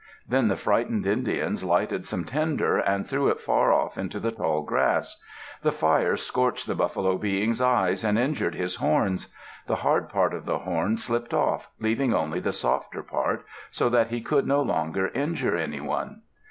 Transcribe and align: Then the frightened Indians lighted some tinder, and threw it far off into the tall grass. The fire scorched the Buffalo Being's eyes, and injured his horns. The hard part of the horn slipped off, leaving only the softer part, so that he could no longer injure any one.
Then 0.27 0.47
the 0.47 0.57
frightened 0.57 1.05
Indians 1.05 1.63
lighted 1.63 2.07
some 2.07 2.25
tinder, 2.25 2.79
and 2.79 3.05
threw 3.05 3.27
it 3.29 3.39
far 3.39 3.71
off 3.71 3.99
into 3.99 4.19
the 4.19 4.31
tall 4.31 4.63
grass. 4.63 5.21
The 5.61 5.71
fire 5.71 6.17
scorched 6.17 6.65
the 6.65 6.73
Buffalo 6.73 7.19
Being's 7.19 7.61
eyes, 7.61 8.03
and 8.03 8.17
injured 8.17 8.55
his 8.55 8.77
horns. 8.77 9.27
The 9.67 9.75
hard 9.85 10.09
part 10.09 10.33
of 10.33 10.45
the 10.45 10.57
horn 10.57 10.97
slipped 10.97 11.35
off, 11.35 11.69
leaving 11.79 12.15
only 12.15 12.39
the 12.39 12.51
softer 12.51 13.03
part, 13.03 13.45
so 13.69 13.89
that 13.89 14.09
he 14.09 14.21
could 14.21 14.47
no 14.47 14.63
longer 14.63 15.09
injure 15.09 15.55
any 15.55 15.79
one. 15.81 16.23